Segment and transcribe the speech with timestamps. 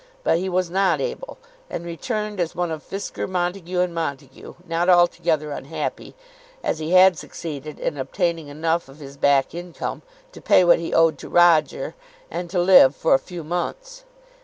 [0.23, 1.37] But he was not able,
[1.69, 6.15] and returned as one of Fisker, Montague, and Montague, not altogether unhappy,
[6.63, 10.01] as he had succeeded in obtaining enough of his back income
[10.31, 11.93] to pay what he owed to Roger,
[12.31, 14.03] and to live for a few months.